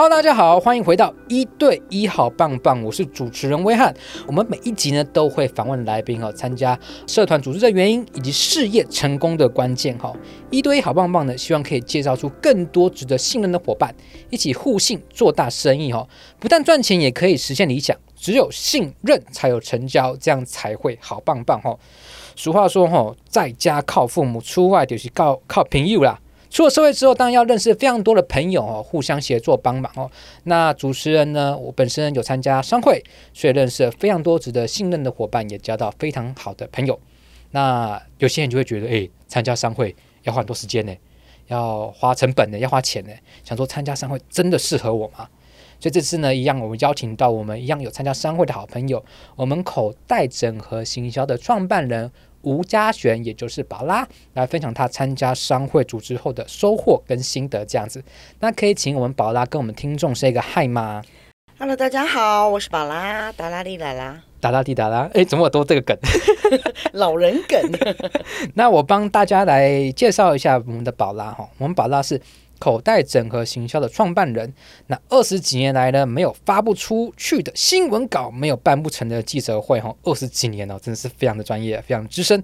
[0.00, 3.92] Hello，大家好，欢迎回到一对一好棒棒，我是主持人威汉。
[4.28, 6.78] 我们每一集呢都会访问来宾哦，参加
[7.08, 10.14] 社团组织的原因以及事业成功的关键哈。
[10.52, 13.92] 一对一好棒棒呢，希望可以介绍出更多值得信任的伙伴，
[14.30, 16.06] 一起互信做大生意哈。
[16.38, 17.96] 不但赚钱，也可以实现理想。
[18.14, 21.76] 只有信任才有成交，这样才会好棒棒哈。
[22.36, 26.20] 俗话说哈，在家靠父母，出外就是靠靠朋友啦。
[26.50, 30.10] 出了社会之后，当然要认识非常多的朋友哦，互相协作帮忙哦。
[30.44, 33.02] 那主持人呢，我本身有参加商会，
[33.34, 36.98] 所以认识了非常多值得信任的伙伴，也交到非常好的朋友。
[37.50, 40.94] 那有些人就会觉得，诶，参加商会要花很多时间呢，
[41.48, 43.10] 要花成本呢，要花钱呢。
[43.44, 45.28] 想说参加商会真的适合我吗？
[45.80, 49.04] 所以这次呢，一样我们邀请到我们一样有参加商会的好朋友，
[49.36, 52.10] 我们口袋整合行销的创办人。
[52.42, 58.02] 吴嘉璇，也就是宝拉，来分享他参加商会组织后的收获跟心得，这样子。
[58.40, 61.02] 那可以请我们宝拉跟我们听众说一个嗨吗
[61.58, 65.10] ？Hello，大家好，我是宝拉，达拉利来啦，达拉蒂达拉。
[65.14, 65.96] 哎，怎么有多这个梗？
[66.92, 67.60] 老人梗。
[68.54, 72.20] 那我帮大家来介绍一下我们的宝拉哈，我们宝拉是。
[72.58, 74.52] 口袋整合行销的创办人，
[74.88, 82.42] 那二十几年来呢，没有发不出去的新闻稿，没有办不成的记者会，哈，二十几年了，真的是非常的专业，非常资深，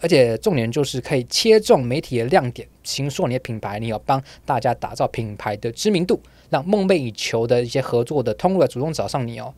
[0.00, 9.52] 而且重点就是可以切中媒体的亮点，形塑你的品牌，你有帮大家打造品牌的知名度，让梦寐以求的一些合作的通路主动找上你哦。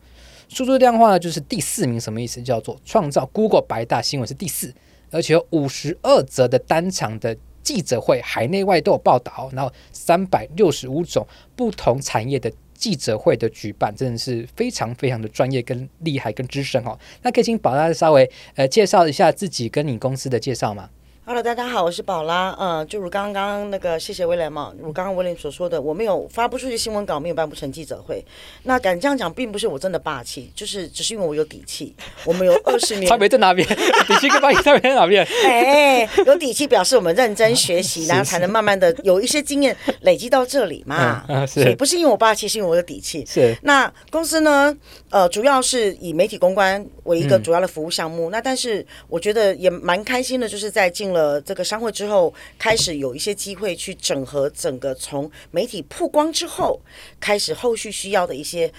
[0.49, 2.41] 数字量化呢，就是第四名，什么意思？
[2.41, 4.73] 叫做创造 Google 百大新闻是第四，
[5.11, 7.35] 而且有五十二则的单场的。
[7.67, 16.97] 记者会海内外都有报道，然后三百六十五种不同产业的记者会的举办，真的是非常非常的专业、跟厉害、跟资深哦。
[17.23, 20.89] 那可以请宝拉稍微呃介绍一下自己跟你公司的介绍吗
[21.27, 22.55] ？Hello，大家好，我是宝拉。
[22.57, 24.73] 嗯，就如刚刚那个，谢谢威廉嘛。
[24.79, 28.23] 如刚刚威廉所说的，我没有发不出去新闻稿，没有办不成记者会。
[28.63, 31.93] 那敢这样讲，并不是我真的霸气，就是只是因为我有底气。
[32.23, 33.67] 我们有二十年，差别在哪边？
[34.07, 35.27] 底气跟霸气差别在哪边？
[35.45, 41.25] 哎，有底气表示我们认真学习， 然后才能慢慢的有一些经验累积到这里嘛。
[41.27, 41.61] 嗯，是。
[41.61, 43.25] 所以不是因为我霸气，是因为我有底气。
[43.25, 43.53] 是。
[43.63, 44.73] 那公司呢？
[45.09, 48.29] 呃，主要是以媒体公关为一个主要的服务项目。
[48.29, 56.79] 嗯、那但是我觉得也蛮开心的，就是在进了呃这个商会之后，开始有一些机会去整合整个从媒体曝光之后，
[57.19, 58.71] 开始后续需要的一些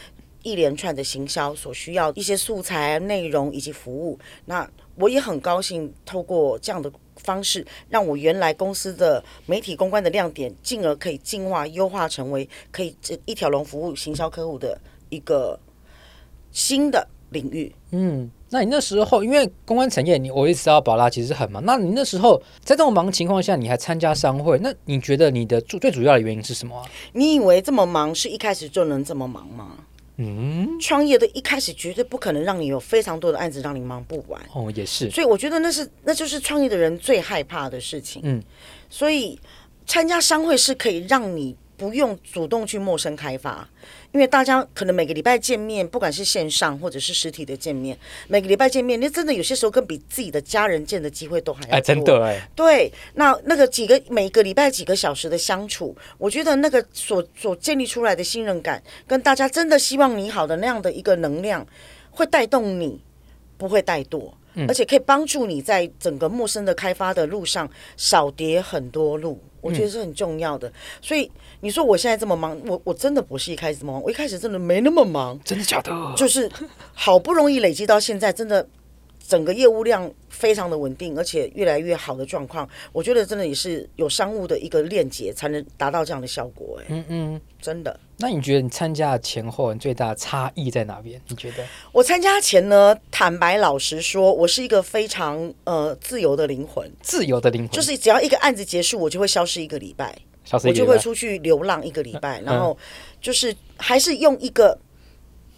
[0.45, 4.17] 一连串的行销所需要一些素材、内容以及服务。
[4.45, 15.59] 那我也很高兴，透过这样的方式，让我原来公司的媒体公关的亮点，进而可以进化优化成为可以这一条龙服务行销客户的一个。
[16.51, 21.63] 新的领域，嗯，那你那时候因为公关产业，你我也知道宝拉其实很忙。
[21.65, 26.85] 那你那时候在这么忙的情况下，你还参加商会，那你觉得你的最最主要的原因是什么啊？
[27.13, 29.77] 你以为这么忙是一开始就能这么忙吗？
[30.17, 34.41] 嗯，创业的一开始绝对不可能让你有非常多的案子让你忙不完。
[34.53, 35.11] 哦，也是。
[35.11, 38.23] 所以我觉得那是那就是创业的人最害怕的事情。
[38.25, 38.43] 嗯，
[38.89, 39.39] 所以
[39.87, 41.55] 参加商会是可以让你。
[41.79, 43.67] 不用主动去陌生开发，
[44.13, 47.97] 因为大家可能每个礼拜见面，不管是线上或者是实体的见面，
[48.27, 51.77] 每个礼拜见面，那真的有些时候跟比自己的家人见的机会都还要多。
[51.77, 52.49] 哎，真的哎。
[52.57, 61.65] 对，那那个几个每个礼拜几个小时的相处，我觉得那个所所建立出来的信任感，跟大家真的希望你好的那样的一个能量，
[62.11, 63.01] 会带动你，
[63.57, 69.39] 不会怠惰，嗯，而且可以帮助你在整个陌生的开发的路上少跌很多路。
[69.61, 71.29] 我觉得是很重要的，所以
[71.61, 75.91] 你说我现在这么忙，我我真的不是一开始这么忙，我一开始真的没那么忙，真的假的？
[76.17, 76.49] 就是
[76.95, 78.67] 好不容易累积到现在，真的
[79.29, 86.81] 整个业务量非常的稳定，而且越来越好的状况，我觉得真的也是有商务的一个链接，才能达到这样的效果。
[86.81, 88.01] 哎，嗯嗯，真的。
[88.17, 91.21] 那你觉得你参加前后你最大的差异在哪边？
[91.29, 91.63] 你觉得？
[91.93, 102.77] 我参加前呢，坦白老实说，我是一个非常呃自由的灵魂，自由的灵魂，就是只要一个案子结束，我就会消失一个礼拜，消失一个礼拜，我就会出去流浪一个礼拜，嗯、然后
[103.21, 104.77] 就是还是用一个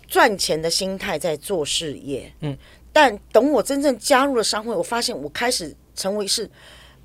[0.09, 2.31] 赚钱的心态在做事业。
[2.41, 2.59] 嗯，
[2.93, 6.51] 但等我真正加入了商会，我发现我开始成为是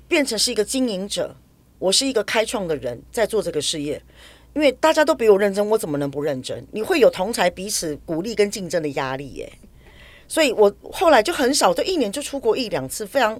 [0.08, 1.36] 变成是一个经营者，
[1.78, 4.02] 我是一个开创的人，在做这个事业。
[4.54, 6.66] 因为大家都比我认真，我怎么能不认真？
[6.72, 9.52] 你会有同才彼此鼓励跟竞争的压力耶，
[10.26, 13.36] 所以我后来就很少，就一年就出国一两次，非常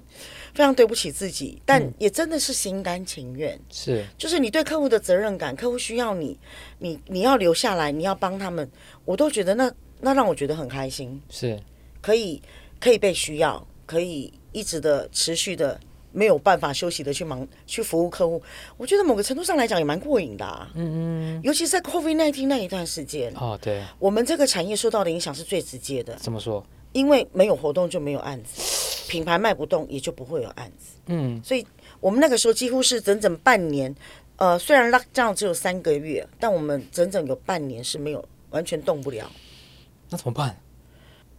[0.52, 3.58] 非常对不起自己，但也真的是心甘情愿。
[3.70, 6.38] 是，就是你对客户的责任感，客户需要你，
[6.80, 8.70] 你你要留下来，你要帮他们，
[9.06, 9.72] 我都觉得那
[10.02, 11.18] 那让我觉得很开心。
[11.30, 11.58] 是，
[12.06, 12.40] 可以
[12.78, 15.80] 可以被需要，可以一直的持续的
[16.12, 18.40] 没有办法休息的去忙去服务客户，
[18.76, 20.70] 我觉得某个程度上来讲也蛮过瘾的啊。
[20.76, 26.14] 嗯嗯，尤其是在 COVID nineteen 那一段时间，哦，对，我们这个产业受到的影响是最直接的。
[26.14, 26.64] 怎么说？
[26.92, 28.62] 因为没有活动就没有案子，
[29.10, 30.96] 品牌卖不动也就不会有案子。
[31.06, 31.66] 嗯，所以
[31.98, 33.92] 我们那个时候几乎是整整半年，
[34.36, 39.28] 呃，虽然 lockdown 只有三个月，但我们整整有半年是没有完全动不了。
[40.08, 40.56] 那怎么办？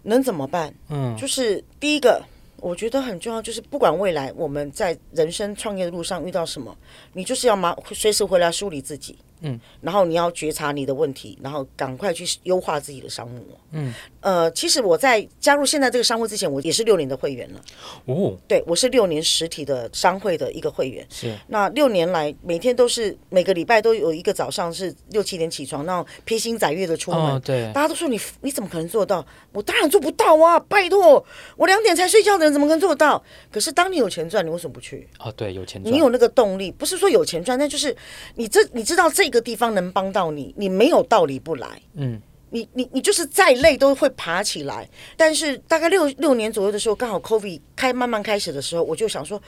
[0.07, 0.73] 能怎么办？
[0.89, 2.21] 嗯，就是第一个。
[2.59, 6.75] 我觉得很重要，就是不管未来我们在人生创业的路上遇到什么，
[7.13, 9.15] 你就是要马随时回来梳理自己。
[9.41, 13.45] 嗯，然后你要觉察你的问题，然后赶快去优化自己的商务。
[13.73, 13.93] 嗯，
[14.27, 17.61] 呃，其实我在加入现在这个商会之前，我也是六年的会员了。
[18.07, 21.05] 哦，对，我是六年实体的商会的一个会员。
[21.09, 27.21] 是，那六年来每天都是每个礼拜都有一个早上是六七点起床，然后披星载月的出门。
[27.21, 29.23] 哦，对，大家都说你你怎么可能做到？
[29.53, 30.59] 我当然做不到啊！
[30.67, 31.25] 拜托，
[31.55, 33.23] 我两点才睡觉的人怎么可能做到？
[33.51, 35.07] 可是当你有钱赚，你为什么不去？
[35.19, 37.95] 哦，对，有钱赚，你有那个动力，不是说有钱赚，那就是
[38.35, 39.27] 你这你知道这。
[39.27, 41.67] 个地方能帮到你，你没有道理不来。
[41.95, 42.17] 嗯，
[42.49, 44.87] 你你你就是再累都会爬起来。
[45.15, 49.41] 但是大概六六年左右的时候，刚好 COVID 开慢慢开始的时候，我就想说，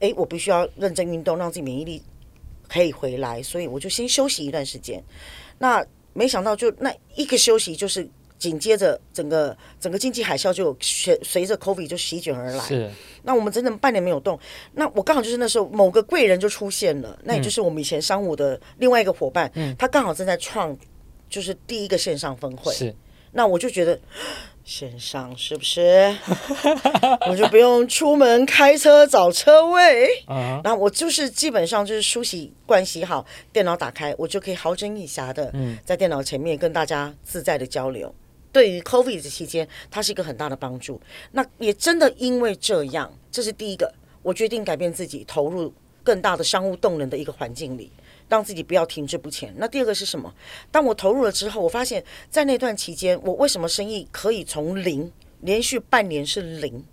[0.00, 2.02] 哎，我必须要认真运动，让自己免疫力
[2.68, 3.42] 可以回来。
[3.42, 5.02] 所以我就先休息一段时间。
[5.58, 8.08] 那没想到，就那一个休息就是。
[8.36, 12.64] 紧接着，整个整个经济海啸就随随着 COVID 就席卷而来。
[12.64, 12.90] 是，
[13.22, 14.38] 那我们整整半年没有动。
[14.74, 20.76] 那我刚好就是那时候某个贵人就出现了，那也就是我们以前商务的另外一个伙伴，嗯，他刚好正在创，
[21.34, 22.72] 就是第一个线上峰会。
[22.72, 22.94] 是，
[23.32, 23.98] 那我就觉得
[24.64, 26.16] 线上是不是？
[27.28, 30.06] 我就不用出门开车找车位。
[30.26, 35.52] 啊，然后我就是基本上就是梳洗盥洗好，电脑打开，我就可以好整以暇的，
[35.84, 38.14] 在电脑前面跟大家自在的交流。
[38.52, 41.00] 对于 COVID 的期间，它是一个很大的帮助。
[41.32, 43.92] 那也真的因为这样，这是第一个，
[44.22, 47.90] 我决定改变自己，投入更大的商务动能的一个环境里，
[48.34, 49.54] 让自己不要停滞不前。
[49.56, 50.34] 那第二个是什么？
[50.70, 55.10] 当我投入了之后，我发现，在那段期间，我为什么生意可以从零
[55.40, 56.84] 连续半年是零，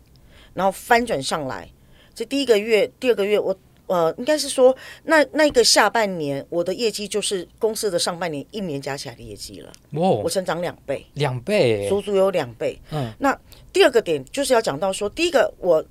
[0.54, 1.68] 然后翻转上来？
[2.14, 3.56] 这第一个月、第二个月，我。
[3.88, 4.74] 呃，应该是说，
[5.04, 9.70] 那那个下半年，我的业绩就是公司的上半年一年加起来的业绩了。
[9.96, 12.80] 哇，我成长两倍，两倍，足足有两倍。
[12.92, 13.38] 嗯，那
[13.74, 15.84] 第二个点就是要讲到说，第一个我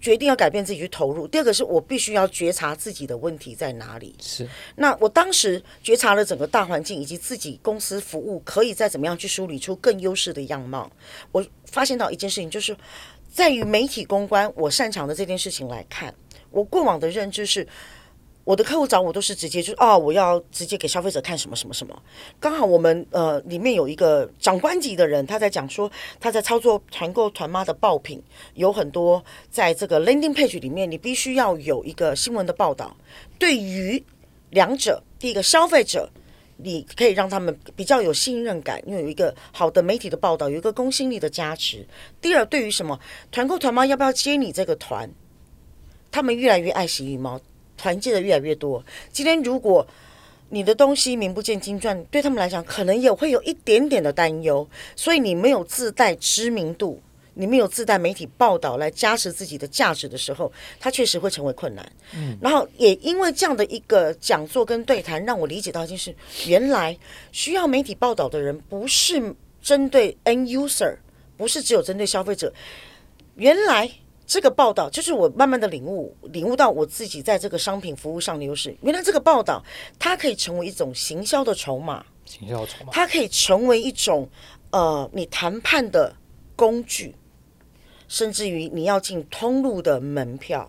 [0.00, 4.14] 决定要改变自己去投入，第二个是我必须要觉察自己的问题在哪里。
[4.20, 10.90] 是，那我当时觉察了整个大环境以及自己公司服务可以再怎么样去梳理出更优势的样貌。
[11.32, 12.76] 我发现到一件事情，就是
[13.32, 16.14] 在于媒体公关，我擅长的这件事情来看。
[16.50, 17.66] 我过往的认知是，
[18.48, 21.94] 我的客户找我都是直接就是哦，我要直接给消费者看什么什么什么。
[22.40, 28.22] 刚好我们呃里面有一个长官级的人，他在讲说他在操作团购团妈的爆品，
[28.54, 32.96] 有很多在这个 landing page 里面，你必须要有一个新闻的报道。
[33.38, 34.02] 对于
[34.48, 36.08] 两者，第一个消费者，
[36.56, 41.86] 你可以让他们比较有信任感，因为有一个好的媒体的报道，有一个公信力的加持。
[42.18, 42.98] 第二，对于什么
[43.30, 45.10] 团购团妈要不要接你这个团？
[46.10, 47.38] 他们越来越爱惜羽毛，
[47.78, 48.84] 团结的越来越多。
[49.10, 49.86] 今天如果
[50.50, 54.66] 你的东西名不见经传，对他们来讲可能也会有一点点的担忧。
[54.96, 57.00] 所以你没有自带知名度，
[57.34, 61.92] 你没有自带媒体报道来加持自己的价值的时候，它确实会成为困难。
[62.14, 66.14] 嗯，然后也因为这样的一个讲座跟对谈，让我理解到一件事：
[66.46, 66.98] 原来
[67.30, 70.96] 需要媒体报道的人不是针对 end user，
[71.36, 72.52] 不是只有针对消费者，
[73.36, 73.90] 原来。
[74.28, 78.76] 这个报道就是我慢慢的领悟，领悟到我自己在这个商品服务上的优势。
[78.82, 79.64] 原来这个报道
[79.98, 84.28] 它可以成为一种行销的筹码，行销筹码，它可以成为一种
[84.70, 86.14] 呃你谈判的
[86.54, 87.14] 工具，
[88.06, 90.68] 甚至于你要进通路的门票。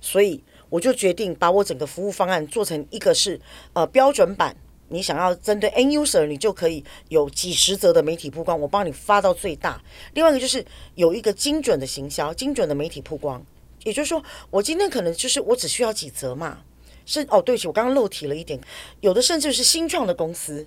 [0.00, 3.38] 所以我就决定把我整个服务方案做成一个是
[3.74, 4.56] 呃标准版。
[4.94, 9.82] 你想要针对 n user，你就可以有几十则的媒体曝光，我帮你发到最大。
[10.12, 13.44] 另外一个就是有一个精准的行销，精准的媒体曝光。
[13.82, 16.60] 也就是说，我今天可能就是我只需要几则嘛。
[17.04, 18.58] 是哦，对不起，我刚刚漏提了一点，
[19.00, 20.66] 有的甚至是新创的公司。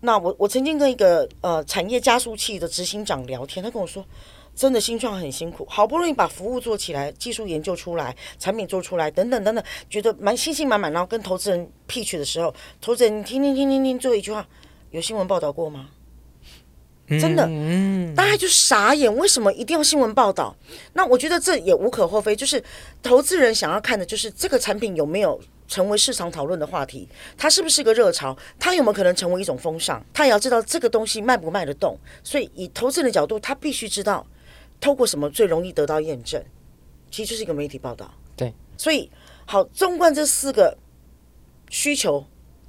[0.00, 4.06] 那我我曾经跟一个呃产业加速器的执行长聊天，他跟我说。
[4.54, 10.92] 真的新创很辛苦，好不容易把服务做起来，技术研究出来，产品做出来，等等等等，觉得蛮信心满满。
[10.92, 14.46] 然后跟投资人 pitch 的时候，投资人听听听听听，最后一句话，
[14.90, 15.88] 有新闻报道过吗？
[17.06, 17.46] 真的，
[18.14, 20.56] 大家就傻眼，为什么一定要新闻报道？
[20.94, 22.62] 那我觉得这也无可厚非，就是
[23.02, 27.06] 投资人想要看的就是这个产品有没有成为市场讨论的话题，
[27.36, 31.98] 它是不是个热潮，它有没有可能成为一种风尚，他也要知道这个东西卖不卖得动。
[32.22, 34.26] 所以以投资人的角度，他必须知道。
[34.84, 36.44] 透过什么最容易得到验证？
[37.10, 38.12] 其实就是一个媒体报道。
[38.36, 39.10] 对，所以，
[39.46, 40.76] 好，纵观这四个
[41.70, 42.22] 需求，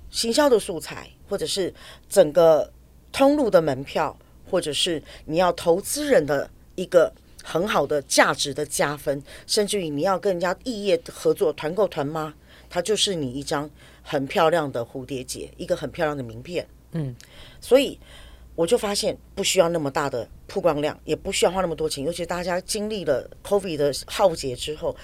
[0.09, 1.73] 行销的素材，或者是
[2.07, 2.71] 整个
[3.11, 4.17] 通路的门票，
[4.49, 12.33] 或者是你要投资人的一个很好的价值的加分，甚至于你要跟人家异业合作团购团吗，
[12.69, 13.69] 它就是你一张
[14.01, 16.65] 很漂亮的蝴蝶结，一个很漂亮的名片。
[16.93, 17.13] 嗯，
[17.59, 17.99] 所以。
[18.55, 24.95] 我就发现不需要那么大的曝光量，也不需要花那么多钱，尤其大家经历了 COVID 的浩劫之后，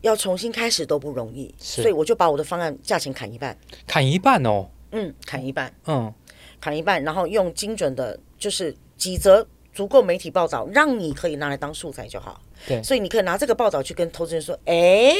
[0.00, 6.12] 要重新开始都不容易，所以我就把我的方案价钱砍一半，砍一半哦，嗯，砍一半，嗯，
[6.60, 12.40] 砍一半，然后用精准的，就是几则足够媒体报道，让你可以拿来当素材就好。
[12.66, 15.14] 对，所以你可以拿这个报道去跟投资人说，哎，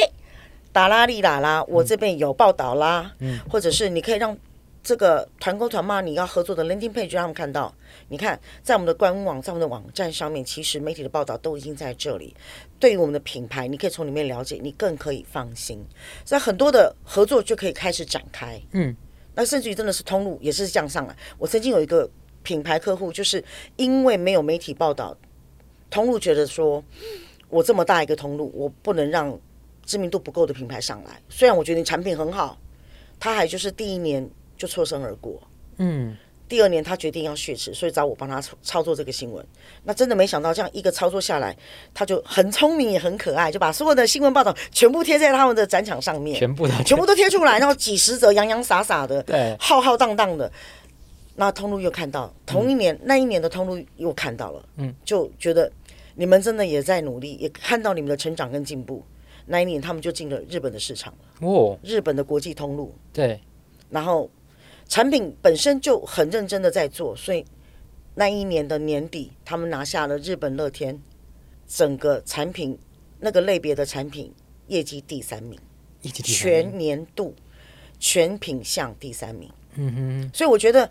[0.72, 4.36] 达拉利达啦，我这边有报道啦，嗯，或者是你可以让。
[4.82, 7.72] 这个团购团嘛，你要合作的 landing page 让他们看到。
[8.08, 12.34] 你看，在我们的官网，在我们的网站上面，其实媒体的报道都已经在这里。
[12.80, 15.80] 对于我们的品牌，你可以从里面了解，你更可以放心。
[16.24, 18.60] 所以很多的合作就可以开始展开。
[18.72, 18.96] 嗯，
[19.36, 21.16] 那甚至于真的是通路也是这样上来。
[21.38, 22.10] 我曾经有一个
[22.42, 23.42] 品牌客户，就是
[23.76, 25.16] 因为没有媒体报道，
[25.90, 26.82] 通路觉得说，
[27.48, 29.38] 我这么大一个通路，我不能让
[29.86, 31.22] 知名度不够的品牌上来。
[31.28, 32.58] 虽然我觉得你产品很好，
[33.20, 34.28] 他还就是第一年。
[34.62, 35.42] 就错身而过。
[35.78, 36.16] 嗯，
[36.48, 39.44] 第二年他决定要血池，所以找我帮他操作这个新闻。
[39.82, 41.56] 那真的没想到，这样一个操作下来，
[41.92, 50.52] 他就很聪明也很可爱，就把所有的新闻报道全部贴在他们的展场上面，全部的全部都贴出来，然后几十则洋洋洒洒的， 对，浩浩荡荡的。
[51.34, 55.68] 那通路又看到，同一年、嗯、那一年的通路又看到了，嗯，就觉得
[56.14, 59.02] 你们真的也在努力，也看到你们的成长跟进步。
[59.46, 63.40] 那一年他们就进了日本的市场了，哦，日本的国际通路，对，
[63.90, 64.30] 然后。
[64.92, 67.42] 产品本身就很认真的在做，所以
[68.14, 71.00] 那一年的年底，他们拿下了日本乐天
[71.66, 72.78] 整个产品
[73.18, 74.30] 那个类别的产品
[74.66, 75.58] 业绩第三名，
[76.02, 77.34] 全年度
[77.98, 79.50] 全品项第三名。
[79.76, 80.86] 嗯哼，所以我觉得，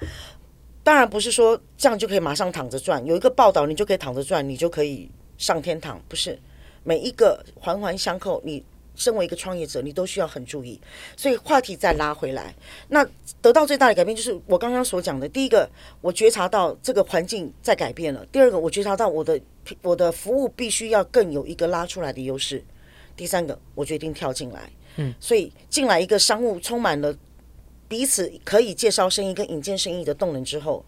[0.82, 6.40] 当然不是说这样就可以马上躺着赚，有一个报道你就可以躺着赚，你就可以上天堂，不是
[6.84, 8.66] 每一个环环相扣，你。
[9.02, 10.80] 身为一个创业者，你都需要很注意。
[11.18, 12.54] 所以话题再拉回来，
[12.90, 13.04] 那
[13.42, 15.28] 得到最大的改变就是我刚刚所讲的。
[15.28, 15.68] 第一个，
[16.02, 19.42] 我觉察到这个环境在改变了；第二个，我觉察到我的
[19.82, 22.60] 我的服务必须要更有一个拉出来的优势；
[23.18, 24.70] 第三个，我决定跳进来。
[24.98, 27.18] 嗯，所以进来一个商务充满了
[27.88, 30.86] 彼此可以介绍生意跟引荐生意的动能之后，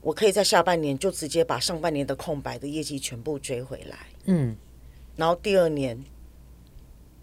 [0.00, 3.98] 我可以在下半年就直接把上半年的空白的业绩全部追回来。
[4.26, 4.56] 嗯，
[5.16, 6.00] 然后第二年。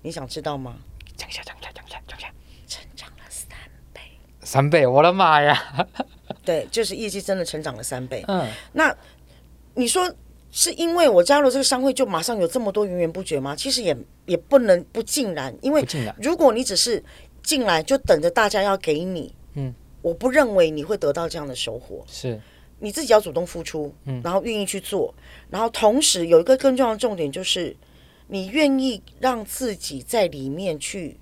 [0.02, 0.78] 你想知道吗？
[1.18, 2.28] 讲一下，讲一下，讲一下，讲一下。
[2.68, 3.58] 成长了三
[3.92, 4.02] 倍，
[4.42, 4.86] 三倍！
[4.86, 5.88] 我的妈呀！
[6.46, 8.24] 对，就是业绩真的成长了三倍。
[8.28, 8.96] 嗯，那
[9.74, 10.10] 你说
[10.52, 13.56] 是因为我加入这个商会就马上有这么多源源不绝吗？
[13.56, 15.84] 其实也也不能不尽然，因为
[16.22, 17.04] 如果你只是
[17.42, 22.06] 进来就等着大家要给你，嗯，我不认为你会得到这样的收获。
[22.08, 22.40] 是，
[22.78, 25.14] 你自己要主动付出，嗯，然后愿意去做，
[25.50, 27.76] 然后同时有一个更重要的重点就是。
[28.32, 31.18] 你愿意让自己在里面去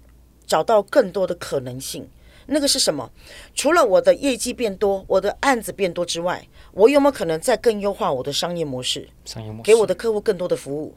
[0.46, 2.08] 找到更多的可能性？
[2.48, 3.10] 那个是什么？
[3.56, 9.08] 除了我的业绩变多，我的案子变多之外，我有没有可能再更优化我的商业模式？
[9.24, 10.94] 商业模式，给我的客户更多的服务。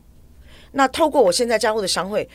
[0.72, 2.28] 那透过我现在加入的商会，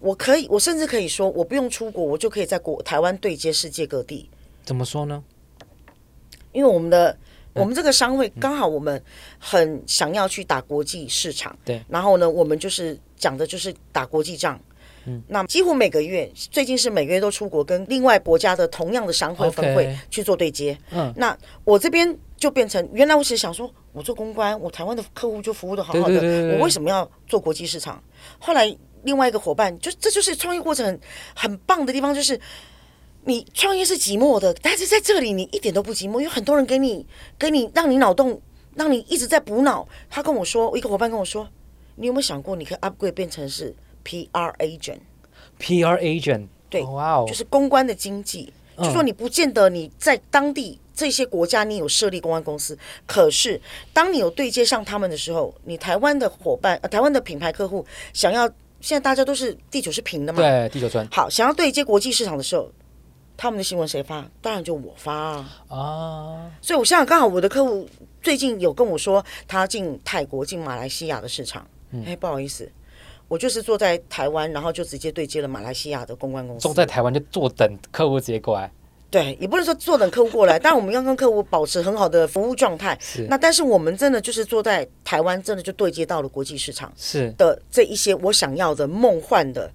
[0.00, 4.28] 我可以，我甚至可以说，我不用出国，我就可以在国台湾对接世界各地。
[4.64, 5.24] 怎么说呢？
[6.52, 7.16] 因为我们的。
[7.56, 9.00] 我们这个商会刚好，我们
[9.38, 11.80] 很想要去打国际市场，对。
[11.88, 14.58] 然后呢，我们就是讲的就是打国际仗，
[15.06, 15.22] 嗯。
[15.28, 20.76] 那几乎每个月，最近是每个月都出国，跟另外国家的同样的商会分会去做对接。
[20.90, 21.12] 嗯。
[21.16, 28.02] 那我这边就变成，原来我其实想说，我做公关，我台湾的客户就服务的好好的，我为什么要做国际市场？
[28.38, 31.00] 后来另外一个伙伴，就这就是创业过程很
[31.34, 32.40] 很棒的地方，就是。
[33.26, 37.06] 你创业是寂寞的，但是在这里你一点都不寂寞，有很多人给你，
[37.38, 38.38] 给你让你脑洞，
[38.74, 39.88] 让你一直在补脑。
[40.10, 41.48] 他跟我说，一个伙伴跟我说，
[41.96, 43.74] 你有没有想过，你可以 upgrade 变成是
[44.04, 48.52] PR agent？PR agent，对，哇哦，就是公关的经济。
[48.76, 53.60] 就说你不见得你在当地这些国家你有设立公关公司，可是
[53.92, 58.48] 当你有对接上他们的时候，你台湾的伙伴，呃，台湾的品牌客户想要，
[58.80, 60.40] 现在大家都是地球是平的嘛？
[60.40, 61.06] 对，地球村。
[61.12, 62.70] 好，想要对接国际市场的时候。
[63.36, 64.24] 他们的新闻谁发？
[64.40, 65.64] 当然就我发啊！
[65.66, 67.84] 啊，所以我现在刚好我的客户
[68.22, 71.66] 最近有跟我说，他进泰国、进马来西亚的市场。
[71.94, 72.68] 嗯，哎，不好意思，
[73.28, 76.62] 我就是坐在台湾，然后就直接对接了马来西亚的公关公司。
[76.62, 78.70] 坐在台湾就坐等客户直接过来。
[79.10, 82.98] 对，也不能说坐等客户过来， 但我们要跟客户保持很好的服务状态。
[83.00, 83.24] 是。
[83.30, 86.92] 那但是我们真的就是坐在台湾，真的就对接到了国际市场。
[86.96, 87.30] 是。
[87.38, 89.70] 的这一些我想要的梦幻的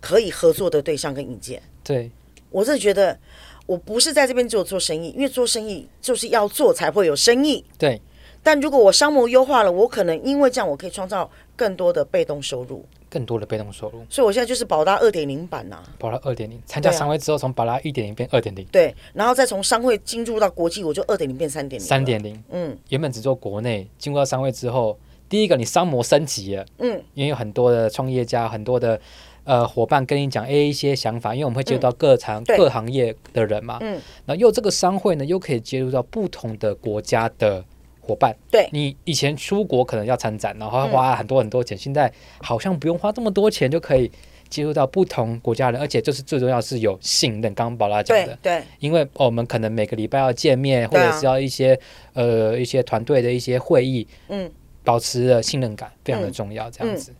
[0.00, 1.62] 可以合作的对象跟引荐。
[1.84, 2.10] 对，
[2.48, 3.18] 我是觉得
[3.66, 7.62] 我不是在这边只有做生意，因为做生意就是要做才会有生意。
[7.76, 8.00] 对，
[8.42, 12.82] 但如果我商模优化了，我可能因为这样，我可以创造更多的被动收入。
[13.10, 15.84] 更多的被动收入，所以我现在就是宝拉二点零版呐、啊。
[15.98, 18.62] 宝拉二点零，参加商会之后，从宝拉一点零变二点零。
[18.66, 21.88] 对，然后再从商会进入到国际，我就二点零变三点零。
[21.88, 29.00] 三点零，嗯，原本只做国内，进入到商会之后，第一个你商模升级了，嗯，因为有很多的创业家，很多的
[29.44, 33.92] 呃伙伴跟你讲，A，一些想法，因为我们会接触到各行、嗯、各行业的人嘛，嗯，
[34.26, 37.64] 然后又这个商会呢，又可以接触到不同的国家的。
[38.08, 42.10] 伙伴，对，你以前出国可能要参展，然后花很多很多钱，嗯，现在
[42.40, 44.10] 好像不用花这么多钱就可以
[44.48, 47.52] 接触到不同国家人，而且就是最重要是有信任。
[47.54, 51.74] 刚刚宝拉讲的，对，对，因为我们可能每个礼拜要见面，或者是要一些，
[52.14, 54.50] 啊，呃一些团队的一些会议，嗯，
[54.82, 57.12] 保持了信任感非常的重要，这样子，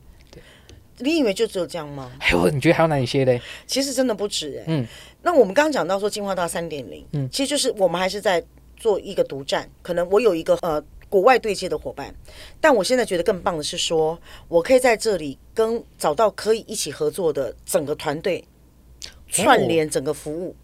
[1.00, 2.10] 你以为就只有这样吗？
[2.18, 3.38] 还有，你觉得还有哪一些嘞？
[3.66, 4.86] 其实真的不止哎，嗯，
[5.22, 8.42] 那我们刚刚讲到说进化到三点零，嗯，其实就是我们还是在。
[8.78, 12.14] 做一个独占，可能我有一个呃国外对接的伙伴，
[12.60, 18.44] 但我现在觉得更棒的是说，我可以在这里跟找到可以一起合作的整个团队，
[19.26, 20.54] 串联整个服务。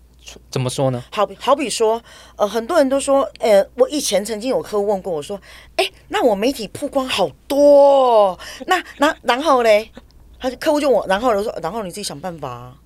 [0.50, 1.04] 怎么说呢？
[1.12, 2.02] 好比好比说，
[2.36, 5.38] 呃，很多人都说，呃，我以前曾经有客户问过我说，
[5.76, 9.90] 哎，那我媒体曝光好多哦，那那然后嘞，
[10.38, 12.76] 他客户就我，然后我说，然后你自己想办法啊，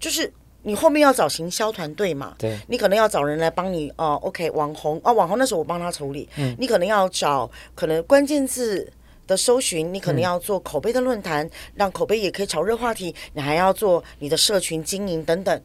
[0.00, 0.32] 就是。
[0.62, 2.34] 你后面要找行销团队嘛？
[2.38, 4.18] 对，你可能要找人来帮你哦。
[4.22, 6.28] OK，网红啊，网红那时候我帮他处理。
[6.36, 8.92] 嗯，你可能要找可能关键字
[9.26, 13.14] 的搜寻，你可能要做口碑的论坛，嗯，让口碑也可以炒热话题。
[13.32, 15.62] 你还要做你的社群经营等等。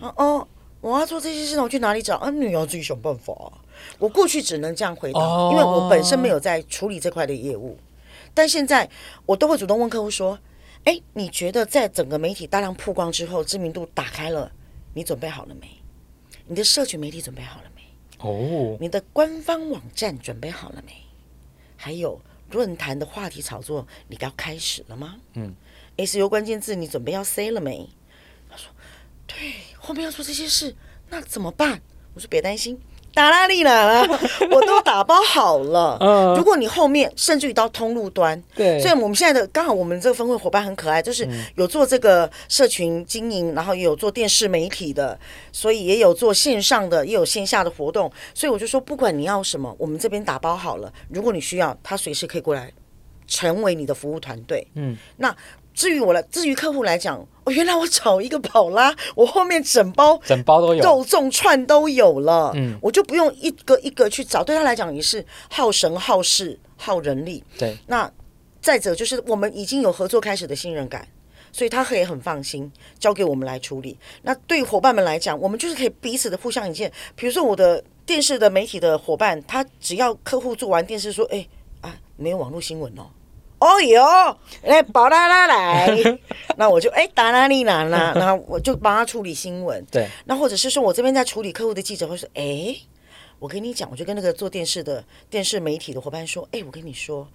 [0.00, 0.48] 哦哦，
[0.80, 2.16] 我要做这些事情，我去哪里找？
[2.18, 3.50] 啊，你要自己想办法啊。
[3.98, 7.76] 我过去只能这样回答，哦，因为我本身没有在处理这块的业务。
[8.32, 8.88] 但现在
[9.24, 10.38] 我都会主动问客户说。
[10.86, 14.52] 哎，你觉得在整个媒体大量曝光之后，知名度打开了，
[14.94, 15.68] 你准备好了没？
[16.46, 17.82] 你的社群媒体准备好了没？
[18.18, 20.92] 哦，你的官方网站准备好了没？
[21.76, 22.20] 还有
[22.52, 25.16] 论坛的话题炒作，你要开始了吗？
[25.34, 25.52] 嗯
[25.96, 27.88] ，SEO 关键字你准备要塞了没？
[28.48, 28.70] 他说，
[29.26, 30.76] 对，后面要做这些事，
[31.10, 31.82] 那怎么办？
[32.14, 32.80] 我说别担心。
[33.16, 34.06] 打哪里了？
[34.52, 35.96] 我都打包好了。
[36.02, 45.18] 嗯如果你后面甚至于到通路端，对，所以我们现在的刚好我们这个分会伙伴很可爱，就是有做这个社群经营，然后也有做电视媒体的，
[45.50, 48.12] 所以也有做线上的，也有线下的活动。
[48.34, 50.92] 所以我就说，不管你要什么，我们这边打包好了。
[51.08, 52.70] 如果你需要，他随时可以过来，
[53.26, 54.66] 成为你的服务团队。
[54.74, 55.34] 嗯，那。
[55.76, 67.44] 至于我来，至于客户来讲，哦，原来我找一个宝拉，我后面整包整包都有肉粽串都有了，嗯，我就不用一个一个去找，对他来讲也是耗神耗事耗人力。
[67.58, 68.10] 对，那
[68.62, 71.06] 再者就是我们已经有合作开始的信任感，
[71.52, 73.98] 所以他可以很放心交给我们来处理。
[74.22, 76.90] 那对伙伴们来讲，我们就是可以彼此的互相引荐。
[77.14, 81.46] 比如说我的电视的媒体的伙伴，他只要客户做完电视说，哎
[81.82, 83.06] 啊，没有网络新闻哦。
[83.58, 86.18] 哦哟，来宝拉拉来，
[86.58, 89.82] 那我就哎达拉里哪啦， 然后我就帮他处理新闻。
[89.90, 92.76] 对，那或者是说我这边在处理客户的记者会说，哎，
[93.38, 97.26] 我跟你讲，我就跟那个做电视的电视媒体的伙伴说，哎，我跟你说，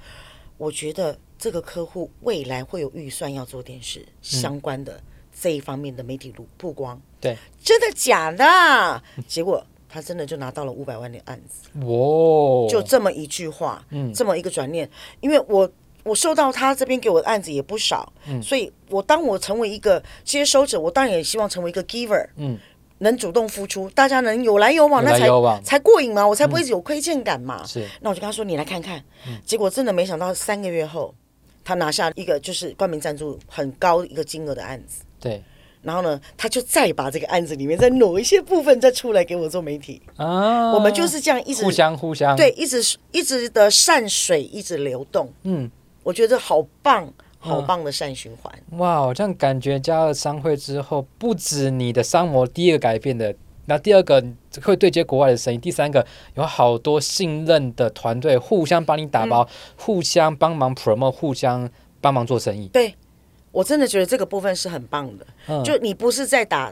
[0.58, 5.02] 我觉得这个客户未来会有预算要做电视相关的
[5.40, 7.02] 这一方面的媒体曝曝光。
[7.20, 9.02] 对，真的假的？
[9.28, 11.68] 结果他真的就拿到了五百万的案子。
[11.80, 14.88] 哇，就这么一句话，嗯，这么一个转念，
[15.20, 15.68] 因为我。
[16.04, 22.58] 我收到他这边给我的案子也不少，嗯，所以我当我成为一个接收者，我当然也希望成为一个 giver，嗯，
[23.00, 25.28] 能主动付出，大家能有来有往，那才
[25.64, 27.66] 才过瘾嘛，我才不会有亏欠感嘛。
[27.66, 29.04] 是，那我就跟他说，你来看看，
[29.46, 31.14] 结果真的没想到三个月后，
[31.64, 35.44] 他拿下一个就是冠名赞助很高一个金额的案子，对，
[35.82, 40.02] 然后呢，他就再把这个案子里面再挪一些部分再出来给我做媒体。
[40.16, 45.70] 啊，我们就是这样一直互相互相，对，一直一直的善水一直流动，嗯。
[46.04, 48.54] 我觉得好棒，好棒的善循环。
[48.72, 53.34] 嗯、哇，这样感觉加了商会之后，不止你的商模第一个改变的，
[53.66, 54.24] 那第二个
[54.64, 62.68] 会对接国外的生意，第三个有好多信任的团队互相帮你打包，嗯、互相帮忙 promote，互相帮忙做生意。
[62.70, 62.96] 对，
[63.52, 65.28] 我真的觉得这个部分是很棒的。
[65.48, 66.72] 嗯、就你不是在打。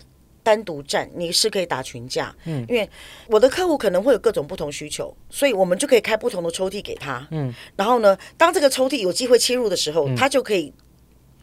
[0.49, 2.89] 单独站你是可以打群架，嗯，因为
[3.27, 10.73] 我的客户可能会有各种不同需求，所以我们就可以开不同的抽屉给他，嗯，然后呢，当这个抽屉有机会切入的时候，嗯，他就可以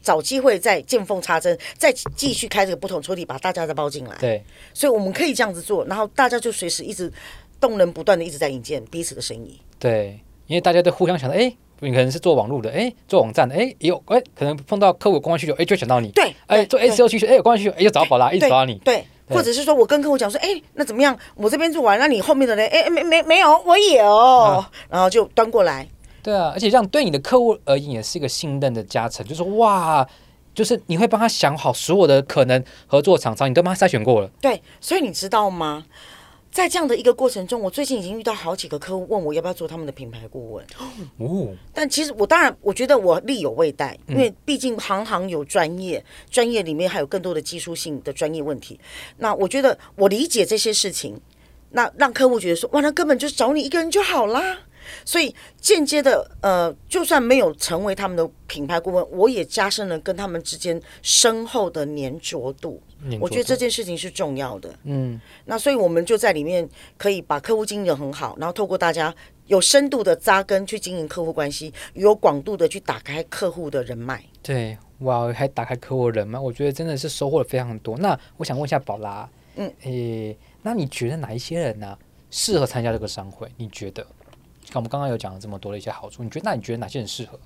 [0.02, 4.42] 找机会再见缝插针，再继续开这个不同抽屉，把大家再包进来，对，
[4.74, 7.12] 所以我们可以这样子做，然后大家就随时一直
[7.60, 11.56] 动能不断的一直在引荐彼此的生意，对，因为大家都互相想到，哎。
[11.80, 16.08] 你可能是做网络的，哎，做网站的，哎，有，哎，可能碰到客户公关需求，哎，就想到你。
[16.10, 18.76] 对，哎，做 SEO 需求，哎，有公关需求，哎，就找宝拉，一直找到你。
[18.84, 21.16] 对，或者是说我跟客户讲说，哎，那怎么样？
[21.34, 25.86] 我这边做完，那你后面的人，哎，没没没有，我有，然后就端过来。
[26.22, 30.04] 对啊，而且这样对你的客户而言也是一个信任的加成，就是哇，
[30.54, 34.28] 就是你会帮他想好所有的可能合作厂商，你都帮他筛选过了。
[34.40, 35.84] 对，所以你知道吗？
[36.56, 40.66] 在这样的一个过程中，我最近已经遇到好几个客户问我要不要做他们的品牌顾问。
[41.18, 48.80] 哦，但其实我当然我觉得我力有未逮，因为毕竟行行有专业，专业里面还有更多的技术性的专业问题。
[49.18, 51.20] 那我觉得我理解这些事情，
[51.72, 54.60] 那让客户觉得说哇，那根本就找你一个人就好啦。
[55.04, 62.80] 所以间接的，呃，就算没有成为他们的品牌顾问，我也加深了跟他们之间深厚的粘着度。
[63.20, 64.74] 我觉得这件事情是重要的。
[64.84, 69.14] 嗯，那所以我们就在里面可以把客户经营得很好，然后透过大家
[69.46, 74.24] 有深度的扎根去经营客户关系，有广度的去打开客户的人脉。
[74.42, 77.96] 对，哇，还打开客户人脉，我觉得真的是收获了非常多。
[77.98, 81.98] 那我想问一下宝拉，嗯，诶，那你觉得哪一些人呢、啊、
[82.30, 83.48] 适合参加这个商会？
[83.56, 84.06] 你觉得？
[84.72, 86.44] 我们刚刚有讲了这么多的一些好处，你觉得？
[86.44, 87.38] 那你觉得哪些人适合？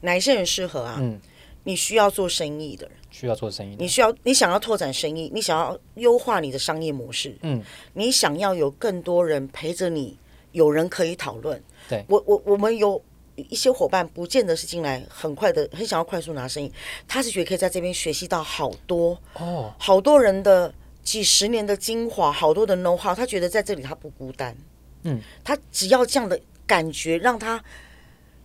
[0.00, 0.96] 哪一些人适合啊？
[1.00, 1.20] 嗯，
[1.64, 7.62] 你需要做生意的人，需要做生意，你需要你想要拓展生意，你想要优化你的商业模式，嗯，
[7.94, 10.16] 你想要有更多人陪着你，
[10.52, 11.62] 有人可以讨论。
[11.88, 13.02] 对，我我我们有
[13.36, 16.70] 一些伙伴，不见得是进来很快的，很想要快速拿生意，
[17.08, 20.72] 他是觉得可以在这边学习到好多哦，好多人的
[21.02, 24.56] 几十年的精华，好多的 know how，他觉得在这里他不孤单。
[25.02, 27.62] 嗯，他只要这样的感觉，让他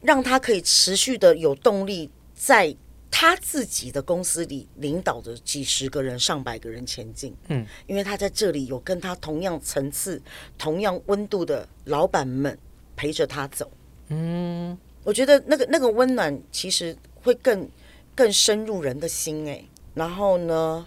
[0.02, 2.76] 让他可以持续的有动力，在
[3.12, 7.36] 他自己的公司里领导着几十个人、上百个人前进。
[7.48, 10.22] 嗯，因为他在这里有跟他同样层次、
[10.58, 12.58] 同样温度的老板们
[12.96, 13.70] 陪着他走。
[14.10, 17.70] 嗯，我觉得那个那个温暖其实会更
[18.16, 19.68] 更深入人的心诶。
[19.94, 20.86] 然后呢，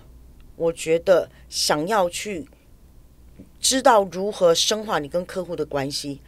[0.57, 2.49] 我觉得想要去。
[3.61, 6.21] 知道如何深化你跟客户的关系，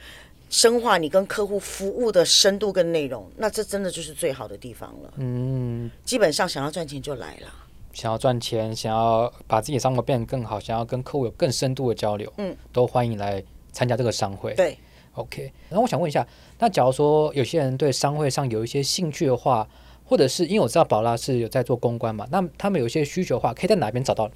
[0.50, 5.12] 深化你跟客户服务的深度跟内容，那这真的就是最好的地方了。
[5.16, 7.52] 嗯，基本上想要赚钱就来了。
[7.92, 14.52] 想要赚钱，想要把自己的生活变得更好，想要跟客户有更深度的交流，嗯，都欢迎来参加这个商会。
[14.54, 14.76] 对
[15.14, 15.52] ，OK。
[15.68, 16.26] 然后我想问一下，
[16.58, 19.68] 那假如说有些人对商会上有一些兴趣的话，
[20.04, 24.34] 或者是因为我知道宝拉是有在做公关嘛，那他们有一些需求的话，可以在哪边找到你？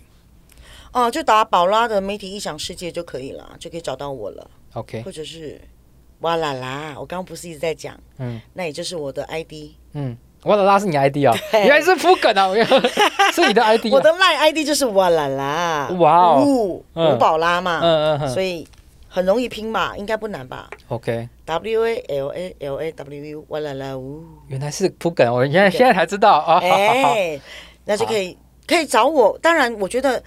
[0.93, 4.51] 哦，就打宝拉的媒体异想世界就可以了，就可以找到我了。
[4.75, 5.61] OK，或者是
[6.21, 9.53] 哇啦啦，我刚刚不是一直在讲，嗯，那也就是我的 ID，
[9.93, 11.33] 嗯，哇啦啦是你 ID 啊？
[11.53, 12.49] 原来是铺梗啊，
[13.33, 18.67] 是你的 ID， 我的 LINE ID 就是哇啦啦，哇哦，吴宝拉嘛，嗯嗯，所以
[19.09, 27.41] 很容易拼嘛，应该不难吧？OK，W A L A L A W U 哇啦啦呜，原来是铺梗，我现在现在才知道啊，哎，
[27.85, 30.23] 那就可以 可以找我，当然我觉得。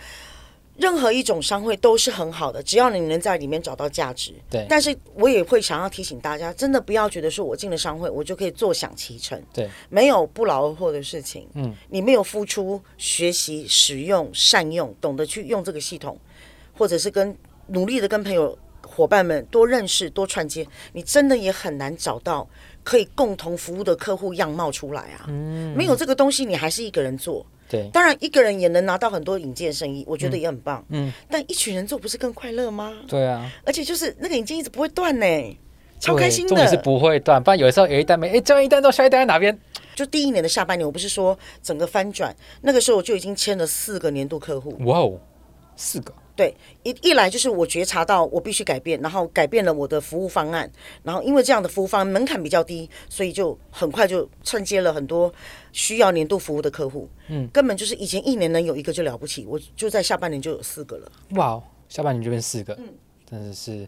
[0.82, 4.34] 任何一种商会都是很好的，只要你能在里面找到价值。
[4.50, 9.40] 对，但是我也会想要提醒大家，真的不要觉得说我进了商会，我就可以坐享其成。
[9.54, 11.48] 对，没有不劳而获的事情。
[11.54, 16.18] 嗯，你没有付出、学习、使用、善用，懂得去用这个系统，
[16.76, 22.50] 或者是跟努力的跟朋友、伙伴们多认识、多串接，你真的也很难找到
[22.84, 25.26] 可以共同服务的客户样貌出来啊。
[25.28, 27.46] 嗯，没有这个东西，你还是一个人做。
[27.72, 30.84] 对，当然一个人也能拿到很多引荐生意，我觉得也很棒。
[30.90, 32.94] 嗯，但一群人做不是更快乐吗？
[33.08, 35.26] 对啊，而且就是那个引荐一直不会断呢，
[36.02, 36.50] 超开心的。
[36.50, 39.58] 重点是不会断，不然有的时候有一单没，哎，这样一单到下一单在哪边？
[39.96, 44.78] 就第一年的下半年，我不是说整个翻转，那个时候我就已经签了四个年度客户。
[44.86, 45.18] 哇哦，
[45.78, 46.14] 四个。
[46.42, 50.68] 对，一一来就是我觉察到我必须改变，然后改变了我的服务方案，
[51.04, 55.32] 然后因为这样的服务方案门槛比较低，所以就很快就承接了很多
[55.72, 57.08] 需要年度服务的客户。
[57.28, 61.12] 嗯，根本就是以前一年能有一个就了不起，我就在下半年就有四个了。
[61.36, 62.88] 哇，下半年就变四个，嗯，
[63.30, 63.88] 真的是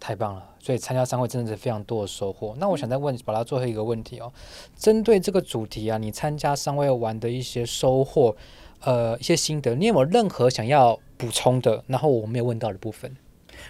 [0.00, 0.44] 太棒了。
[0.58, 2.52] 所以参加商会真的是非常多的收获。
[2.58, 4.32] 那我想再问宝拉最后一个问题哦，
[4.76, 8.34] 针对这个主题啊，你参加商会玩的一些收获，
[8.80, 11.84] 呃，一些心得，你有没有任何想要补充的？
[11.86, 13.16] 然后我没有问到的部分，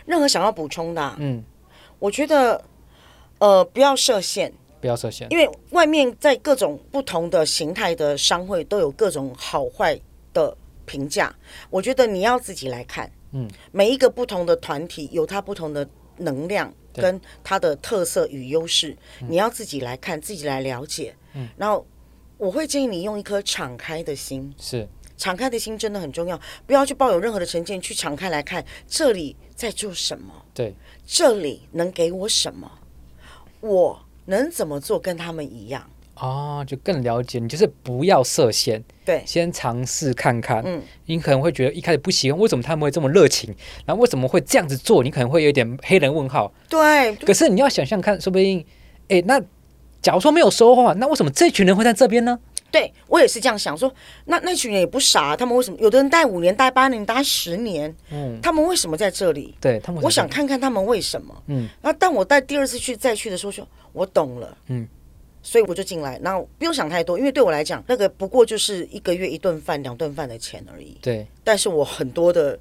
[0.07, 1.45] 任何想要补充的，嗯，
[1.99, 2.65] 我觉得，
[3.39, 10.01] 呃，不要设限，不要设限，因为外面在各种不同的形态的商会都有各种好坏
[10.33, 11.35] 的评价，
[11.69, 15.87] 我觉得你要自己来看，嗯，每一个不同的团体有它不同的
[16.17, 18.97] 能量跟它的特色与优势，
[19.29, 21.87] 你要自己来看，自己来了解，嗯，然后
[22.39, 24.89] 我会建议你用一颗敞开的心，是。
[25.23, 30.75] 敞开的心真的很重要，不要去抱有任何的成见，去敞开来看这里在做什么，对，
[31.07, 32.69] 这里能给我什么，
[33.61, 35.89] 我能怎么做跟他们一样？
[36.17, 40.61] 哦，就更了解你，就是不要设限，对，先尝试看看。
[40.67, 43.55] 嗯，你可能会觉得一开始不习惯，为什么他们会这么热情？
[43.87, 45.05] 然后为什么会这样子做？
[45.05, 46.53] 你可能会有点黑人问号。
[46.69, 48.67] 对，可是你要想象看，说不定，
[49.07, 49.41] 哎，那
[50.01, 52.39] 假如说没有收获，那为什么这群人会在这边呢？
[52.73, 57.95] 对我也是这样想，说那那群人也不傻，他们为什么有的人待五年、待八年、待十年？
[58.11, 59.55] 嗯，他们为什么在这里？
[59.61, 61.43] 对他们，我想看看他们为什么。
[61.47, 64.57] 嗯，那当我带第二次去再去的时候，说我懂了。
[64.67, 64.89] 嗯。
[65.45, 70.97] 所以我就进来，然后不用想太多，因为对我来讲，那个不过就是一个月一顿饭、两顿饭的钱而已。
[71.03, 71.27] 对。
[71.43, 72.57] 但是我很多的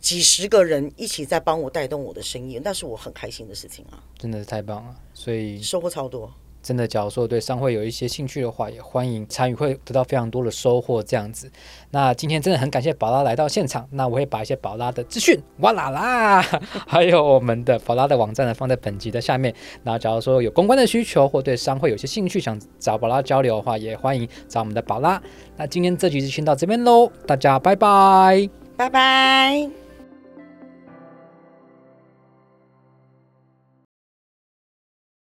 [0.00, 3.98] 几十个人一起在帮我带动我的生意，那是我很开心的事情啊！
[4.16, 6.32] 真的是太棒了，所以收获超多。
[6.62, 11.02] 真的，假如说对商会有一些兴趣的话，也欢迎参与，会得到非常多的收获。
[11.02, 11.50] 这样子，
[11.90, 13.88] 那今天真的很感谢宝拉来到现场。
[13.92, 16.42] 那我会把一些宝拉的资讯，哇啦啦，
[16.86, 19.54] 还有我们的宝拉的网站呢，放在本集的下面。
[19.82, 25.20] 那假如说有公关的需求，或对商会有些兴趣，想找宝拉交流的话，也欢迎找我们的宝拉。
[25.56, 29.79] 那今天这集就先到这边喽，大家拜拜，拜拜。